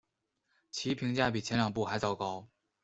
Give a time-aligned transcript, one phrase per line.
[0.71, 2.49] 其评价比前两部还糟糕。